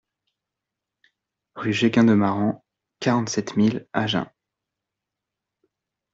[1.53, 2.65] Rue Jegun de Marans,
[3.01, 4.25] quarante-sept mille Agen